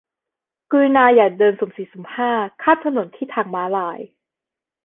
[0.71, 3.99] กรุณาอย่าเดินสุ่มสี่สุ่มห้า ข้ามถนนที่ทางม้าลาย